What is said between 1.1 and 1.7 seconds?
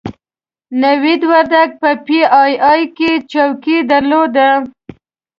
وردګ